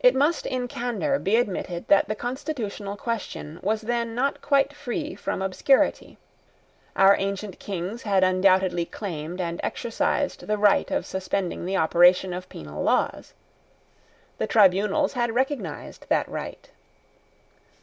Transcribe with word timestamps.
It 0.00 0.14
must 0.14 0.46
in 0.46 0.68
candour 0.68 1.18
be 1.18 1.36
admitted 1.36 1.86
that 1.88 2.08
the 2.08 2.14
constitutional 2.14 2.96
question 2.96 3.60
was 3.62 3.82
then 3.82 4.14
not 4.14 4.40
quite 4.40 4.72
free 4.72 5.14
from 5.14 5.42
obscurity. 5.42 6.16
Our 6.96 7.14
ancient 7.18 7.58
Kings 7.58 8.04
had 8.04 8.24
undoubtedly 8.24 8.86
claimed 8.86 9.38
and 9.38 9.60
exercised 9.62 10.46
the 10.46 10.56
right 10.56 10.90
of 10.90 11.04
suspending 11.04 11.66
the 11.66 11.76
operation 11.76 12.32
of 12.32 12.48
penal 12.48 12.82
laws. 12.82 13.34
The 14.38 14.46
tribunals 14.46 15.12
had 15.12 15.34
recognised 15.34 16.06
that 16.08 16.26
right. 16.26 16.70